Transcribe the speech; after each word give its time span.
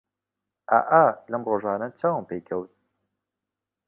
ئا 0.71 0.79
ئا 0.91 1.03
لەم 1.31 1.43
ڕۆژانە 1.49 1.87
چاوم 1.99 2.23
پێی 2.29 2.41
کەت 2.47 2.69